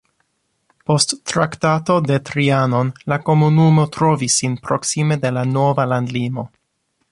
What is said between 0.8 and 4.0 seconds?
Post Traktato de Trianon la komunumo